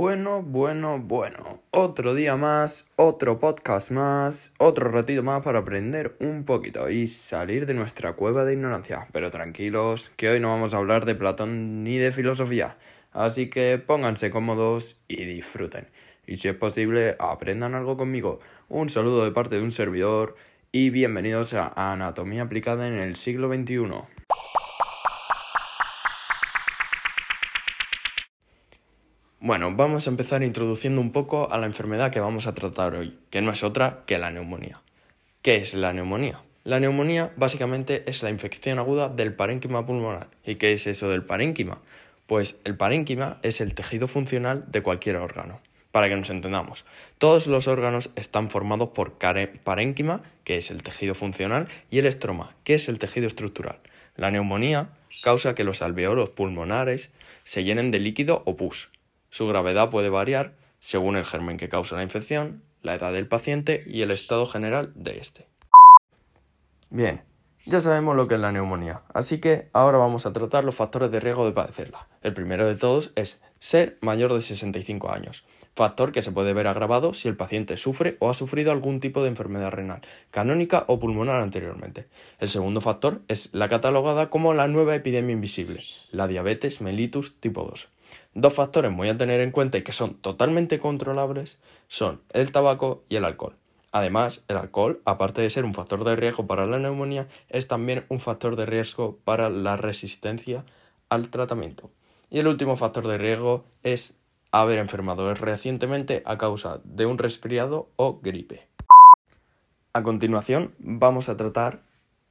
Bueno, 0.00 0.40
bueno, 0.40 0.98
bueno. 0.98 1.60
Otro 1.72 2.14
día 2.14 2.34
más, 2.38 2.86
otro 2.96 3.38
podcast 3.38 3.90
más, 3.90 4.54
otro 4.58 4.90
ratito 4.90 5.22
más 5.22 5.42
para 5.42 5.58
aprender 5.58 6.16
un 6.20 6.46
poquito 6.46 6.88
y 6.88 7.06
salir 7.06 7.66
de 7.66 7.74
nuestra 7.74 8.14
cueva 8.14 8.46
de 8.46 8.54
ignorancia. 8.54 9.08
Pero 9.12 9.30
tranquilos, 9.30 10.10
que 10.16 10.30
hoy 10.30 10.40
no 10.40 10.48
vamos 10.48 10.72
a 10.72 10.78
hablar 10.78 11.04
de 11.04 11.16
Platón 11.16 11.84
ni 11.84 11.98
de 11.98 12.12
filosofía. 12.12 12.78
Así 13.12 13.50
que 13.50 13.76
pónganse 13.76 14.30
cómodos 14.30 15.02
y 15.06 15.22
disfruten. 15.26 15.86
Y 16.26 16.36
si 16.36 16.48
es 16.48 16.56
posible, 16.56 17.16
aprendan 17.18 17.74
algo 17.74 17.98
conmigo. 17.98 18.40
Un 18.70 18.88
saludo 18.88 19.22
de 19.22 19.32
parte 19.32 19.56
de 19.56 19.62
un 19.62 19.70
servidor 19.70 20.34
y 20.72 20.88
bienvenidos 20.88 21.52
a 21.52 21.74
Anatomía 21.92 22.44
aplicada 22.44 22.88
en 22.88 22.94
el 22.94 23.16
siglo 23.16 23.52
XXI. 23.54 23.84
Bueno, 29.42 29.74
vamos 29.74 30.06
a 30.06 30.10
empezar 30.10 30.42
introduciendo 30.42 31.00
un 31.00 31.12
poco 31.12 31.50
a 31.50 31.56
la 31.56 31.64
enfermedad 31.64 32.12
que 32.12 32.20
vamos 32.20 32.46
a 32.46 32.54
tratar 32.54 32.94
hoy, 32.94 33.16
que 33.30 33.40
no 33.40 33.50
es 33.52 33.64
otra 33.64 34.00
que 34.04 34.18
la 34.18 34.30
neumonía. 34.30 34.82
¿Qué 35.40 35.56
es 35.56 35.72
la 35.72 35.94
neumonía? 35.94 36.42
La 36.62 36.78
neumonía 36.78 37.32
básicamente 37.36 38.02
es 38.04 38.22
la 38.22 38.28
infección 38.28 38.78
aguda 38.78 39.08
del 39.08 39.32
parénquima 39.32 39.86
pulmonar. 39.86 40.28
¿Y 40.44 40.56
qué 40.56 40.74
es 40.74 40.86
eso 40.86 41.08
del 41.08 41.24
parénquima? 41.24 41.78
Pues 42.26 42.60
el 42.64 42.76
parénquima 42.76 43.38
es 43.42 43.62
el 43.62 43.74
tejido 43.74 44.08
funcional 44.08 44.66
de 44.70 44.82
cualquier 44.82 45.16
órgano. 45.16 45.60
Para 45.90 46.10
que 46.10 46.16
nos 46.16 46.28
entendamos, 46.28 46.84
todos 47.16 47.46
los 47.46 47.66
órganos 47.66 48.10
están 48.16 48.50
formados 48.50 48.90
por 48.90 49.14
parénquima, 49.14 50.20
que 50.44 50.58
es 50.58 50.70
el 50.70 50.82
tejido 50.82 51.14
funcional, 51.14 51.66
y 51.90 51.98
el 51.98 52.04
estroma, 52.04 52.56
que 52.62 52.74
es 52.74 52.90
el 52.90 52.98
tejido 52.98 53.26
estructural. 53.26 53.78
La 54.16 54.30
neumonía 54.30 54.90
causa 55.24 55.54
que 55.54 55.64
los 55.64 55.80
alveolos 55.80 56.28
pulmonares 56.28 57.10
se 57.44 57.64
llenen 57.64 57.90
de 57.90 58.00
líquido 58.00 58.42
o 58.44 58.54
pus, 58.54 58.90
su 59.30 59.46
gravedad 59.46 59.90
puede 59.90 60.10
variar 60.10 60.54
según 60.80 61.16
el 61.16 61.24
germen 61.24 61.56
que 61.56 61.68
causa 61.68 61.96
la 61.96 62.02
infección, 62.02 62.62
la 62.82 62.94
edad 62.94 63.12
del 63.12 63.28
paciente 63.28 63.84
y 63.86 64.02
el 64.02 64.10
estado 64.10 64.46
general 64.46 64.92
de 64.94 65.18
este. 65.18 65.46
Bien, 66.88 67.22
ya 67.66 67.80
sabemos 67.80 68.16
lo 68.16 68.26
que 68.26 68.36
es 68.36 68.40
la 68.40 68.52
neumonía, 68.52 69.02
así 69.12 69.38
que 69.38 69.68
ahora 69.72 69.98
vamos 69.98 70.24
a 70.26 70.32
tratar 70.32 70.64
los 70.64 70.74
factores 70.74 71.10
de 71.10 71.20
riesgo 71.20 71.44
de 71.44 71.52
padecerla. 71.52 72.08
El 72.22 72.32
primero 72.32 72.66
de 72.66 72.74
todos 72.74 73.12
es 73.16 73.42
ser 73.58 73.98
mayor 74.00 74.32
de 74.32 74.40
65 74.40 75.12
años, 75.12 75.44
factor 75.74 76.10
que 76.10 76.22
se 76.22 76.32
puede 76.32 76.54
ver 76.54 76.66
agravado 76.66 77.12
si 77.12 77.28
el 77.28 77.36
paciente 77.36 77.76
sufre 77.76 78.16
o 78.18 78.30
ha 78.30 78.34
sufrido 78.34 78.72
algún 78.72 78.98
tipo 78.98 79.22
de 79.22 79.28
enfermedad 79.28 79.70
renal, 79.70 80.00
canónica 80.30 80.84
o 80.88 80.98
pulmonar 80.98 81.42
anteriormente. 81.42 82.08
El 82.38 82.48
segundo 82.48 82.80
factor 82.80 83.20
es 83.28 83.50
la 83.52 83.68
catalogada 83.68 84.30
como 84.30 84.54
la 84.54 84.66
nueva 84.66 84.94
epidemia 84.94 85.34
invisible, 85.34 85.82
la 86.10 86.26
diabetes 86.26 86.80
mellitus 86.80 87.38
tipo 87.40 87.64
2. 87.64 87.88
Dos 88.34 88.54
factores 88.54 88.92
muy 88.92 89.08
a 89.08 89.16
tener 89.16 89.40
en 89.40 89.50
cuenta 89.50 89.78
y 89.78 89.82
que 89.82 89.92
son 89.92 90.14
totalmente 90.14 90.78
controlables 90.78 91.58
son 91.88 92.20
el 92.32 92.52
tabaco 92.52 93.02
y 93.08 93.16
el 93.16 93.24
alcohol. 93.24 93.56
Además, 93.92 94.44
el 94.46 94.56
alcohol, 94.56 95.00
aparte 95.04 95.42
de 95.42 95.50
ser 95.50 95.64
un 95.64 95.74
factor 95.74 96.04
de 96.04 96.14
riesgo 96.14 96.46
para 96.46 96.64
la 96.64 96.78
neumonía, 96.78 97.26
es 97.48 97.66
también 97.66 98.04
un 98.08 98.20
factor 98.20 98.54
de 98.54 98.66
riesgo 98.66 99.18
para 99.24 99.50
la 99.50 99.76
resistencia 99.76 100.64
al 101.08 101.28
tratamiento. 101.28 101.90
Y 102.30 102.38
el 102.38 102.46
último 102.46 102.76
factor 102.76 103.08
de 103.08 103.18
riesgo 103.18 103.64
es 103.82 104.16
haber 104.52 104.78
enfermado 104.78 105.34
recientemente 105.34 106.22
a 106.24 106.38
causa 106.38 106.80
de 106.84 107.06
un 107.06 107.18
resfriado 107.18 107.88
o 107.96 108.20
gripe. 108.22 108.68
A 109.92 110.04
continuación, 110.04 110.72
vamos 110.78 111.28
a 111.28 111.36
tratar 111.36 111.82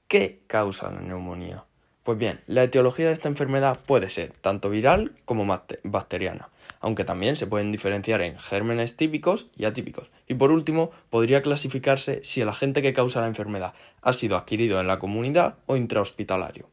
qué 0.07 0.41
causa 0.47 0.91
la 0.91 1.01
neumonía. 1.01 1.65
Pues 2.03 2.17
bien, 2.17 2.41
la 2.47 2.63
etiología 2.63 3.07
de 3.07 3.13
esta 3.13 3.27
enfermedad 3.27 3.79
puede 3.85 4.09
ser 4.09 4.33
tanto 4.41 4.69
viral 4.69 5.11
como 5.25 5.45
bacteriana, 5.83 6.49
aunque 6.79 7.03
también 7.03 7.35
se 7.35 7.45
pueden 7.45 7.71
diferenciar 7.71 8.21
en 8.21 8.39
gérmenes 8.39 8.95
típicos 8.95 9.47
y 9.55 9.65
atípicos. 9.65 10.09
Y 10.27 10.35
por 10.35 10.51
último, 10.51 10.91
podría 11.09 11.41
clasificarse 11.41 12.23
si 12.23 12.41
el 12.41 12.49
agente 12.49 12.81
que 12.81 12.93
causa 12.93 13.21
la 13.21 13.27
enfermedad 13.27 13.73
ha 14.01 14.13
sido 14.13 14.37
adquirido 14.37 14.79
en 14.79 14.87
la 14.87 14.97
comunidad 14.97 15.57
o 15.65 15.75
intrahospitalario. 15.75 16.69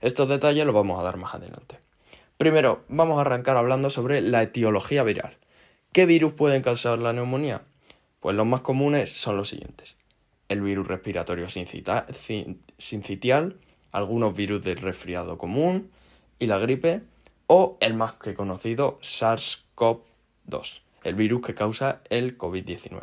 Estos 0.00 0.28
detalles 0.28 0.66
los 0.66 0.74
vamos 0.74 0.98
a 0.98 1.02
dar 1.02 1.16
más 1.16 1.34
adelante. 1.34 1.78
Primero, 2.36 2.84
vamos 2.88 3.18
a 3.18 3.20
arrancar 3.20 3.58
hablando 3.58 3.90
sobre 3.90 4.22
la 4.22 4.42
etiología 4.42 5.04
viral. 5.04 5.36
¿Qué 5.92 6.06
virus 6.06 6.32
pueden 6.32 6.62
causar 6.62 6.98
la 6.98 7.12
neumonía? 7.12 7.62
Pues 8.18 8.34
los 8.34 8.46
más 8.46 8.62
comunes 8.62 9.12
son 9.12 9.36
los 9.36 9.50
siguientes. 9.50 9.96
El 10.48 10.62
virus 10.62 10.86
respiratorio 10.88 11.48
sincitial, 11.48 12.06
algunos 13.92 14.34
virus 14.34 14.62
del 14.62 14.78
resfriado 14.78 15.38
común 15.38 15.90
y 16.38 16.46
la 16.46 16.58
gripe, 16.58 17.02
o 17.46 17.76
el 17.80 17.94
más 17.94 18.12
que 18.14 18.34
conocido 18.34 18.98
SARS-CoV-2, 19.00 20.82
el 21.02 21.14
virus 21.14 21.42
que 21.42 21.54
causa 21.54 22.00
el 22.08 22.38
COVID-19. 22.38 23.02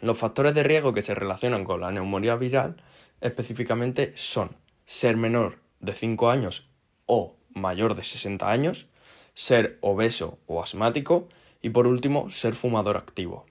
Los 0.00 0.18
factores 0.18 0.54
de 0.54 0.62
riesgo 0.62 0.94
que 0.94 1.02
se 1.02 1.14
relacionan 1.14 1.64
con 1.64 1.80
la 1.80 1.92
neumonía 1.92 2.36
viral 2.36 2.82
específicamente 3.20 4.12
son 4.16 4.56
ser 4.86 5.16
menor 5.16 5.58
de 5.80 5.92
5 5.92 6.30
años 6.30 6.68
o 7.06 7.36
mayor 7.50 7.94
de 7.94 8.04
60 8.04 8.50
años, 8.50 8.86
ser 9.34 9.78
obeso 9.82 10.38
o 10.46 10.62
asmático 10.62 11.28
y 11.62 11.70
por 11.70 11.86
último 11.86 12.30
ser 12.30 12.54
fumador 12.54 12.96
activo. 12.96 13.46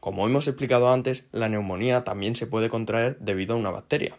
Como 0.00 0.26
hemos 0.26 0.46
explicado 0.46 0.92
antes, 0.92 1.26
la 1.32 1.48
neumonía 1.48 2.04
también 2.04 2.36
se 2.36 2.46
puede 2.46 2.68
contraer 2.68 3.18
debido 3.18 3.54
a 3.54 3.58
una 3.58 3.70
bacteria. 3.70 4.16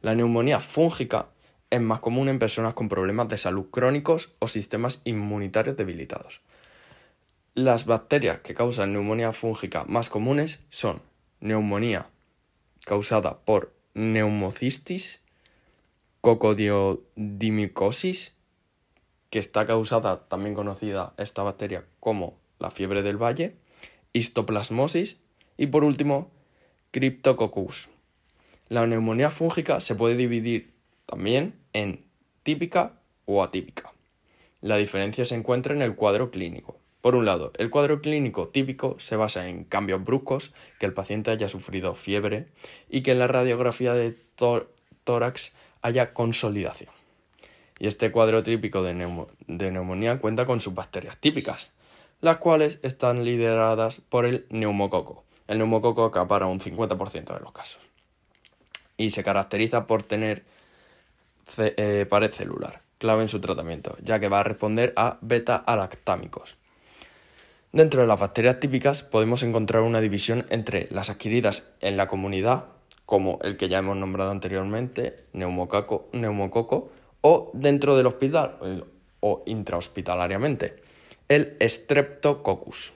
La 0.00 0.14
neumonía 0.14 0.60
fúngica 0.60 1.28
es 1.68 1.80
más 1.80 2.00
común 2.00 2.28
en 2.28 2.38
personas 2.38 2.74
con 2.74 2.88
problemas 2.88 3.28
de 3.28 3.38
salud 3.38 3.66
crónicos 3.70 4.34
o 4.38 4.48
sistemas 4.48 5.02
inmunitarios 5.04 5.76
debilitados. 5.76 6.40
Las 7.54 7.84
bacterias 7.84 8.40
que 8.40 8.54
causan 8.54 8.92
neumonía 8.92 9.32
fúngica 9.32 9.84
más 9.86 10.08
comunes 10.08 10.64
son 10.70 11.02
neumonía 11.40 12.06
causada 12.86 13.40
por 13.40 13.72
neumocistis, 13.94 15.22
cocodiodimicosis, 16.20 18.36
que 19.30 19.38
está 19.38 19.66
causada, 19.66 20.28
también 20.28 20.54
conocida 20.54 21.14
esta 21.18 21.42
bacteria 21.42 21.84
como 22.00 22.38
la 22.58 22.70
fiebre 22.70 23.02
del 23.02 23.22
valle, 23.22 23.56
histoplasmosis 24.12 25.18
y 25.56 25.68
por 25.68 25.84
último, 25.84 26.30
Cryptococcus. 26.90 27.90
La 28.70 28.86
neumonía 28.86 29.30
fúngica 29.30 29.80
se 29.80 29.96
puede 29.96 30.14
dividir 30.14 30.72
también 31.04 31.58
en 31.72 32.04
típica 32.44 33.00
o 33.24 33.42
atípica. 33.42 33.92
La 34.60 34.76
diferencia 34.76 35.24
se 35.24 35.34
encuentra 35.34 35.74
en 35.74 35.82
el 35.82 35.96
cuadro 35.96 36.30
clínico. 36.30 36.78
Por 37.00 37.16
un 37.16 37.24
lado, 37.24 37.50
el 37.58 37.68
cuadro 37.68 38.00
clínico 38.00 38.46
típico 38.46 38.94
se 39.00 39.16
basa 39.16 39.48
en 39.48 39.64
cambios 39.64 40.04
bruscos, 40.04 40.54
que 40.78 40.86
el 40.86 40.92
paciente 40.92 41.32
haya 41.32 41.48
sufrido 41.48 41.94
fiebre 41.94 42.46
y 42.88 43.02
que 43.02 43.10
en 43.10 43.18
la 43.18 43.26
radiografía 43.26 43.92
de 43.92 44.16
tórax 45.02 45.52
haya 45.82 46.14
consolidación. 46.14 46.90
Y 47.80 47.88
este 47.88 48.12
cuadro 48.12 48.44
típico 48.44 48.84
de, 48.84 48.94
de 49.48 49.70
neumonía 49.72 50.20
cuenta 50.20 50.46
con 50.46 50.60
sus 50.60 50.74
bacterias 50.74 51.16
típicas, 51.16 51.76
las 52.20 52.36
cuales 52.36 52.78
están 52.84 53.24
lideradas 53.24 54.00
por 54.00 54.26
el 54.26 54.46
neumococo. 54.48 55.24
El 55.48 55.58
neumococo 55.58 56.04
acapara 56.04 56.46
un 56.46 56.60
50% 56.60 57.34
de 57.34 57.40
los 57.40 57.50
casos 57.50 57.89
y 59.00 59.10
se 59.10 59.24
caracteriza 59.24 59.86
por 59.86 60.02
tener 60.02 60.44
eh, 61.56 62.06
pared 62.08 62.30
celular, 62.30 62.82
clave 62.98 63.22
en 63.22 63.28
su 63.28 63.40
tratamiento, 63.40 63.96
ya 64.02 64.20
que 64.20 64.28
va 64.28 64.40
a 64.40 64.44
responder 64.44 64.92
a 64.94 65.16
beta-alactámicos. 65.22 66.56
Dentro 67.72 68.02
de 68.02 68.06
las 68.06 68.20
bacterias 68.20 68.60
típicas 68.60 69.02
podemos 69.02 69.42
encontrar 69.42 69.82
una 69.82 70.00
división 70.00 70.44
entre 70.50 70.86
las 70.90 71.08
adquiridas 71.08 71.66
en 71.80 71.96
la 71.96 72.08
comunidad, 72.08 72.66
como 73.06 73.38
el 73.42 73.56
que 73.56 73.68
ya 73.68 73.78
hemos 73.78 73.96
nombrado 73.96 74.30
anteriormente, 74.32 75.16
neumococo, 75.32 76.10
neumococo 76.12 76.90
o 77.22 77.50
dentro 77.54 77.96
del 77.96 78.06
hospital 78.06 78.84
o 79.20 79.42
intrahospitalariamente, 79.46 80.76
el 81.28 81.56
Streptococcus. 81.60 82.92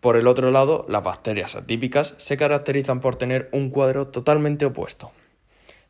Por 0.00 0.16
el 0.16 0.26
otro 0.26 0.50
lado, 0.50 0.86
las 0.88 1.02
bacterias 1.02 1.54
atípicas 1.54 2.14
se 2.16 2.36
caracterizan 2.36 3.00
por 3.00 3.16
tener 3.16 3.48
un 3.52 3.70
cuadro 3.70 4.08
totalmente 4.08 4.64
opuesto 4.64 5.12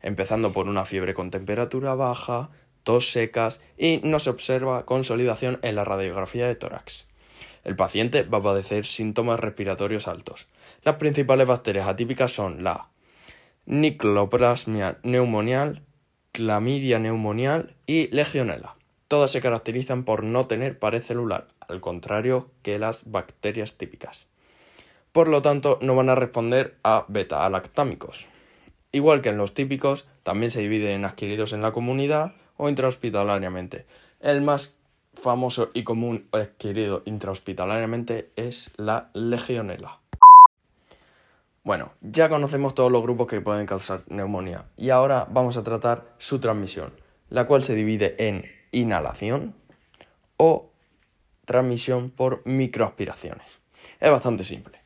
empezando 0.05 0.53
por 0.53 0.67
una 0.67 0.85
fiebre 0.85 1.13
con 1.13 1.31
temperatura 1.31 1.95
baja, 1.95 2.51
tos 2.83 3.11
secas 3.11 3.59
y 3.77 3.99
no 4.03 4.19
se 4.19 4.29
observa 4.29 4.85
consolidación 4.85 5.59
en 5.63 5.75
la 5.75 5.83
radiografía 5.83 6.47
de 6.47 6.55
tórax. 6.55 7.07
El 7.63 7.75
paciente 7.75 8.21
va 8.21 8.37
a 8.37 8.43
padecer 8.43 8.85
síntomas 8.85 9.39
respiratorios 9.39 10.07
altos. 10.07 10.47
Las 10.83 10.95
principales 10.95 11.47
bacterias 11.47 11.87
atípicas 11.87 12.31
son 12.31 12.63
la 12.63 12.89
Nicloplasmia 13.65 14.99
neumonial, 15.01 15.81
Clamidia 16.31 16.99
neumonial 16.99 17.73
y 17.87 18.07
Legionella. 18.15 18.75
Todas 19.07 19.31
se 19.31 19.41
caracterizan 19.41 20.03
por 20.03 20.23
no 20.23 20.45
tener 20.45 20.77
pared 20.77 21.01
celular, 21.01 21.47
al 21.67 21.81
contrario 21.81 22.51
que 22.61 22.77
las 22.77 23.09
bacterias 23.09 23.73
típicas. 23.73 24.27
Por 25.11 25.29
lo 25.29 25.41
tanto, 25.41 25.79
no 25.81 25.95
van 25.95 26.09
a 26.09 26.15
responder 26.15 26.75
a 26.83 27.05
beta-alactámicos. 27.07 28.27
Igual 28.95 29.21
que 29.21 29.27
en 29.27 29.37
los 29.37 29.53
típicos, 29.53 30.07
también 30.23 30.51
se 30.51 30.61
divide 30.61 30.93
en 30.93 31.03
adquiridos 31.03 31.51
en 31.51 31.61
la 31.61 31.73
comunidad 31.73 32.31
o 32.55 32.69
intrahospitalariamente. 32.69 33.85
El 34.21 34.41
más 34.41 34.77
famoso 35.15 35.69
y 35.73 35.83
común 35.83 36.29
adquirido 36.31 37.03
intrahospitalariamente 37.03 38.31
es 38.37 38.71
la 38.77 39.09
legionela. 39.13 39.99
Bueno, 41.65 41.91
ya 41.99 42.29
conocemos 42.29 42.73
todos 42.73 42.89
los 42.89 43.03
grupos 43.03 43.27
que 43.27 43.41
pueden 43.41 43.65
causar 43.65 44.03
neumonía 44.07 44.63
y 44.77 44.91
ahora 44.91 45.27
vamos 45.29 45.57
a 45.57 45.63
tratar 45.63 46.05
su 46.17 46.39
transmisión, 46.39 46.93
la 47.27 47.47
cual 47.47 47.65
se 47.65 47.75
divide 47.75 48.15
en 48.29 48.45
inhalación 48.71 49.55
o 50.37 50.71
transmisión 51.43 52.11
por 52.11 52.43
microaspiraciones. 52.45 53.59
Es 53.99 54.09
bastante 54.09 54.45
simple. 54.45 54.79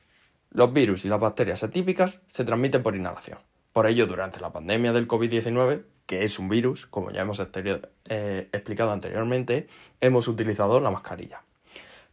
Los 0.49 0.73
virus 0.73 1.05
y 1.05 1.09
las 1.09 1.19
bacterias 1.19 1.61
atípicas 1.61 2.21
se 2.25 2.43
transmiten 2.43 2.81
por 2.81 2.95
inhalación. 2.95 3.37
Por 3.73 3.87
ello, 3.87 4.07
durante 4.07 4.39
la 4.39 4.51
pandemia 4.51 4.93
del 4.93 5.07
COVID-19, 5.07 5.83
que 6.05 6.23
es 6.23 6.39
un 6.39 6.49
virus, 6.49 6.87
como 6.87 7.11
ya 7.11 7.21
hemos 7.21 7.39
eh, 7.39 8.49
explicado 8.51 8.91
anteriormente, 8.91 9.67
hemos 10.01 10.27
utilizado 10.27 10.79
la 10.79 10.91
mascarilla. 10.91 11.43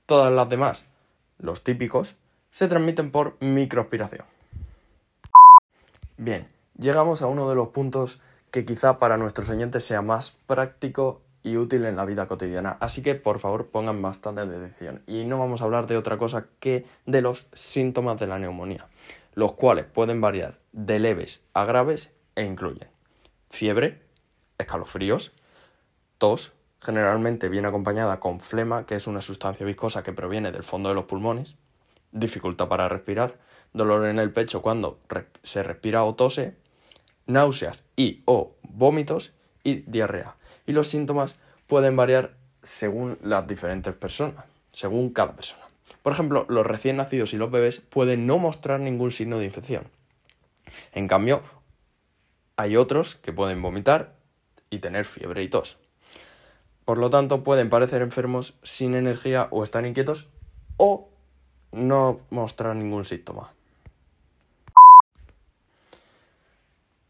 Todas 0.04 0.32
las 0.32 0.48
demás, 0.48 0.84
los 1.38 1.64
típicos, 1.64 2.14
se 2.50 2.68
transmiten 2.68 3.10
por 3.10 3.36
microaspiración. 3.40 4.24
Bien, 6.16 6.48
llegamos 6.78 7.22
a 7.22 7.26
uno 7.26 7.48
de 7.48 7.54
los 7.54 7.68
puntos 7.68 8.20
que 8.50 8.64
quizá 8.64 8.98
para 8.98 9.16
nuestros 9.16 9.50
oyentes 9.50 9.84
sea 9.84 10.02
más 10.02 10.30
práctico 10.30 11.20
y 11.42 11.56
útil 11.56 11.84
en 11.84 11.96
la 11.96 12.04
vida 12.04 12.26
cotidiana. 12.26 12.76
Así 12.80 13.02
que 13.02 13.14
por 13.14 13.38
favor 13.38 13.66
pongan 13.66 14.02
bastante 14.02 14.40
atención. 14.40 15.02
Y 15.06 15.24
no 15.24 15.38
vamos 15.38 15.62
a 15.62 15.64
hablar 15.64 15.86
de 15.86 15.96
otra 15.96 16.18
cosa 16.18 16.46
que 16.58 16.84
de 17.06 17.22
los 17.22 17.46
síntomas 17.52 18.18
de 18.18 18.26
la 18.26 18.38
neumonía, 18.38 18.88
los 19.36 19.52
cuales 19.52 19.84
pueden 19.84 20.20
variar 20.20 20.58
de 20.72 20.98
leves 20.98 21.44
a 21.54 21.64
graves 21.64 22.12
e 22.34 22.44
incluyen 22.44 22.88
fiebre, 23.50 24.02
escalofríos, 24.58 25.32
tos, 26.18 26.52
generalmente 26.80 27.48
viene 27.48 27.68
acompañada 27.68 28.18
con 28.18 28.40
flema, 28.40 28.86
que 28.86 28.96
es 28.96 29.06
una 29.06 29.20
sustancia 29.20 29.64
viscosa 29.64 30.02
que 30.02 30.12
proviene 30.12 30.50
del 30.50 30.64
fondo 30.64 30.88
de 30.88 30.96
los 30.96 31.04
pulmones, 31.04 31.54
dificultad 32.10 32.66
para 32.66 32.88
respirar, 32.88 33.38
dolor 33.72 34.06
en 34.06 34.18
el 34.18 34.32
pecho 34.32 34.62
cuando 34.62 34.98
se 35.44 35.62
respira 35.62 36.02
o 36.02 36.16
tose, 36.16 36.56
náuseas 37.26 37.84
y 37.94 38.22
o 38.24 38.56
vómitos 38.62 39.32
y 39.62 39.82
diarrea 39.82 40.36
y 40.66 40.72
los 40.72 40.88
síntomas 40.88 41.36
pueden 41.66 41.96
variar 41.96 42.36
según 42.62 43.18
las 43.22 43.46
diferentes 43.46 43.94
personas, 43.94 44.44
según 44.72 45.10
cada 45.10 45.34
persona. 45.34 45.65
Por 46.06 46.12
ejemplo, 46.12 46.46
los 46.48 46.64
recién 46.64 46.98
nacidos 46.98 47.34
y 47.34 47.36
los 47.36 47.50
bebés 47.50 47.80
pueden 47.80 48.28
no 48.28 48.38
mostrar 48.38 48.78
ningún 48.78 49.10
signo 49.10 49.40
de 49.40 49.44
infección. 49.44 49.88
En 50.92 51.08
cambio, 51.08 51.42
hay 52.54 52.76
otros 52.76 53.16
que 53.16 53.32
pueden 53.32 53.60
vomitar 53.60 54.14
y 54.70 54.78
tener 54.78 55.04
fiebre 55.04 55.42
y 55.42 55.48
tos. 55.48 55.78
Por 56.84 56.98
lo 56.98 57.10
tanto, 57.10 57.42
pueden 57.42 57.70
parecer 57.70 58.02
enfermos 58.02 58.54
sin 58.62 58.94
energía 58.94 59.48
o 59.50 59.64
estar 59.64 59.84
inquietos 59.84 60.28
o 60.76 61.08
no 61.72 62.20
mostrar 62.30 62.76
ningún 62.76 63.04
síntoma. 63.04 63.52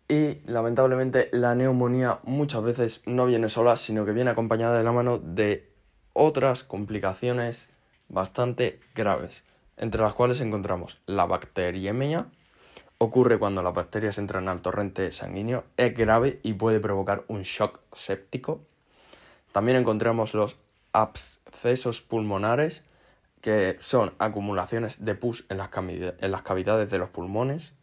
Y 0.09 0.39
lamentablemente 0.47 1.29
la 1.33 1.55
neumonía 1.55 2.21
muchas 2.23 2.63
veces 2.63 3.03
no 3.05 3.27
viene 3.27 3.51
sola, 3.51 3.77
sino 3.77 4.07
que 4.07 4.13
viene 4.13 4.31
acompañada 4.31 4.79
de 4.79 4.85
la 4.85 4.93
mano 4.93 5.19
de 5.19 5.71
otras 6.15 6.65
complicaciones 6.65 7.69
bastante 8.09 8.81
graves, 8.95 9.45
entre 9.77 10.03
las 10.03 10.15
cuales 10.15 10.41
encontramos 10.41 11.01
la 11.07 11.27
bacteriemia, 11.27 12.27
ocurre 12.99 13.39
cuando 13.39 13.63
las 13.63 13.75
bacterias 13.75 14.19
entran 14.19 14.49
al 14.49 14.63
torrente 14.63 15.13
sanguíneo, 15.13 15.65
es 15.77 15.95
grave 15.95 16.41
y 16.43 16.55
puede 16.55 16.81
provocar 16.81 17.25
un 17.29 17.43
shock 17.43 17.81
séptico. 17.93 18.63
También 19.53 19.77
encontramos 19.77 20.35
los 20.35 20.57
abscesos 20.93 22.01
pulmonares, 22.01 22.85
que 23.41 23.77
son 23.81 24.15
acumulaciones 24.19 25.05
de 25.05 25.15
pus 25.15 25.45
en 25.51 25.59
las, 25.59 25.71
en 25.77 26.31
las 26.31 26.43
cavidades 26.43 26.91
de 26.91 26.99
los 26.99 27.11
pulmones. 27.11 27.75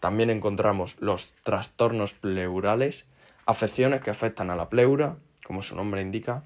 También 0.00 0.30
encontramos 0.30 0.96
los 0.98 1.34
trastornos 1.42 2.14
pleurales, 2.14 3.06
afecciones 3.46 4.00
que 4.00 4.10
afectan 4.10 4.50
a 4.50 4.56
la 4.56 4.68
pleura, 4.68 5.16
como 5.46 5.62
su 5.62 5.76
nombre 5.76 6.00
indica. 6.00 6.44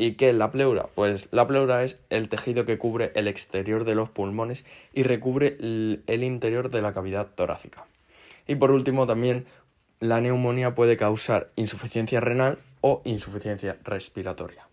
¿Y 0.00 0.14
qué 0.14 0.30
es 0.30 0.34
la 0.34 0.50
pleura? 0.50 0.88
Pues 0.94 1.28
la 1.30 1.46
pleura 1.46 1.84
es 1.84 1.98
el 2.08 2.30
tejido 2.30 2.64
que 2.64 2.78
cubre 2.78 3.10
el 3.16 3.28
exterior 3.28 3.84
de 3.84 3.94
los 3.94 4.08
pulmones 4.08 4.64
y 4.94 5.02
recubre 5.02 5.58
el 5.60 6.24
interior 6.24 6.70
de 6.70 6.80
la 6.80 6.94
cavidad 6.94 7.26
torácica. 7.34 7.86
Y 8.46 8.54
por 8.54 8.70
último 8.70 9.06
también 9.06 9.44
la 9.98 10.22
neumonía 10.22 10.74
puede 10.74 10.96
causar 10.96 11.48
insuficiencia 11.54 12.18
renal 12.18 12.58
o 12.80 13.02
insuficiencia 13.04 13.76
respiratoria. 13.84 14.66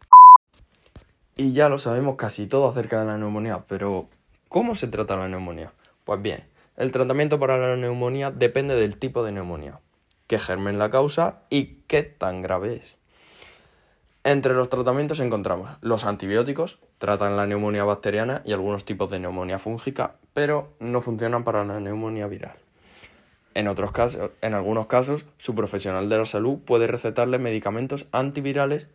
Y 1.35 1.51
ya 1.51 1.67
lo 1.67 1.77
sabemos 1.77 2.15
casi 2.15 2.47
todo 2.47 2.69
acerca 2.69 3.01
de 3.01 3.07
la 3.07 3.17
neumonía, 3.17 3.65
pero 3.67 4.07
¿cómo 4.47 4.75
se 4.75 4.87
trata 4.87 5.17
la 5.17 5.27
neumonía? 5.27 5.73
Pues 6.05 6.21
bien, 6.21 6.45
el 6.77 6.93
tratamiento 6.93 7.37
para 7.37 7.57
la 7.57 7.75
neumonía 7.75 8.31
depende 8.31 8.75
del 8.75 8.95
tipo 8.95 9.25
de 9.25 9.33
neumonía, 9.33 9.81
qué 10.27 10.39
germen 10.39 10.79
la 10.79 10.89
causa 10.89 11.41
y 11.49 11.81
qué 11.87 12.03
tan 12.03 12.41
grave 12.41 12.75
es. 12.75 12.97
Entre 14.27 14.53
los 14.53 14.67
tratamientos 14.67 15.21
encontramos 15.21 15.69
los 15.79 16.03
antibióticos, 16.03 16.79
tratan 16.97 17.37
la 17.37 17.47
neumonía 17.47 17.85
bacteriana 17.85 18.41
y 18.43 18.51
algunos 18.51 18.83
tipos 18.83 19.09
de 19.09 19.19
neumonía 19.19 19.57
fúngica, 19.57 20.15
pero 20.33 20.73
no 20.81 21.01
funcionan 21.01 21.45
para 21.45 21.63
la 21.63 21.79
neumonía 21.79 22.27
viral. 22.27 22.57
En, 23.53 23.69
otros 23.69 23.93
casos, 23.93 24.31
en 24.41 24.53
algunos 24.53 24.87
casos, 24.87 25.25
su 25.37 25.55
profesional 25.55 26.09
de 26.09 26.17
la 26.17 26.25
salud 26.25 26.59
puede 26.59 26.87
recetarle 26.87 27.39
medicamentos 27.39 28.05
antivirales 28.11 28.89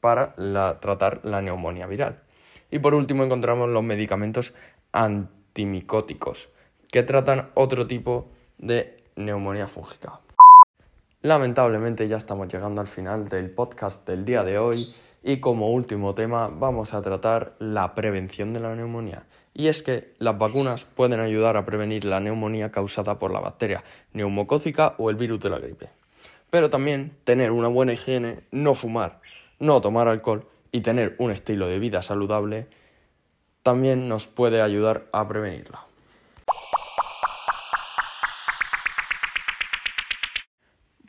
para 0.00 0.34
tratar 0.80 1.20
la 1.22 1.40
neumonía 1.40 1.86
viral. 1.86 2.24
Y 2.72 2.80
por 2.80 2.94
último 2.94 3.22
encontramos 3.22 3.68
los 3.68 3.84
medicamentos 3.84 4.54
antimicóticos, 4.90 6.48
que 6.90 7.04
tratan 7.04 7.52
otro 7.54 7.86
tipo 7.86 8.32
de 8.58 9.04
neumonía 9.14 9.68
fúngica. 9.68 10.18
Lamentablemente 11.24 12.06
ya 12.06 12.18
estamos 12.18 12.52
llegando 12.52 12.82
al 12.82 12.86
final 12.86 13.30
del 13.30 13.48
podcast 13.48 14.06
del 14.06 14.26
día 14.26 14.44
de 14.44 14.58
hoy 14.58 14.94
y 15.22 15.40
como 15.40 15.70
último 15.70 16.14
tema 16.14 16.48
vamos 16.48 16.92
a 16.92 17.00
tratar 17.00 17.56
la 17.58 17.94
prevención 17.94 18.52
de 18.52 18.60
la 18.60 18.74
neumonía. 18.74 19.24
Y 19.54 19.68
es 19.68 19.82
que 19.82 20.12
las 20.18 20.36
vacunas 20.36 20.84
pueden 20.84 21.20
ayudar 21.20 21.56
a 21.56 21.64
prevenir 21.64 22.04
la 22.04 22.20
neumonía 22.20 22.70
causada 22.70 23.18
por 23.18 23.32
la 23.32 23.40
bacteria 23.40 23.82
neumocócica 24.12 24.96
o 24.98 25.08
el 25.08 25.16
virus 25.16 25.40
de 25.40 25.48
la 25.48 25.58
gripe. 25.58 25.88
Pero 26.50 26.68
también 26.68 27.16
tener 27.24 27.52
una 27.52 27.68
buena 27.68 27.94
higiene, 27.94 28.40
no 28.50 28.74
fumar, 28.74 29.22
no 29.58 29.80
tomar 29.80 30.08
alcohol 30.08 30.46
y 30.72 30.82
tener 30.82 31.16
un 31.16 31.30
estilo 31.30 31.68
de 31.68 31.78
vida 31.78 32.02
saludable 32.02 32.66
también 33.62 34.10
nos 34.10 34.26
puede 34.26 34.60
ayudar 34.60 35.06
a 35.10 35.26
prevenirla. 35.26 35.86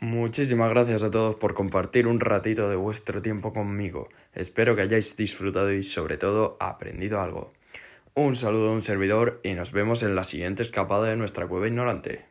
Muchísimas 0.05 0.69
gracias 0.69 1.01
a 1.01 1.09
todos 1.09 1.35
por 1.35 1.55
compartir 1.55 2.05
un 2.05 2.19
ratito 2.19 2.69
de 2.69 2.75
vuestro 2.75 3.23
tiempo 3.23 3.53
conmigo. 3.53 4.07
Espero 4.35 4.75
que 4.75 4.83
hayáis 4.83 5.17
disfrutado 5.17 5.73
y 5.73 5.81
sobre 5.81 6.17
todo 6.17 6.57
aprendido 6.59 7.21
algo. 7.21 7.53
Un 8.13 8.35
saludo 8.35 8.69
a 8.69 8.73
un 8.73 8.83
servidor 8.83 9.39
y 9.41 9.53
nos 9.53 9.71
vemos 9.71 10.03
en 10.03 10.13
la 10.13 10.23
siguiente 10.23 10.61
escapada 10.61 11.07
de 11.07 11.15
nuestra 11.15 11.47
cueva 11.47 11.67
ignorante. 11.67 12.23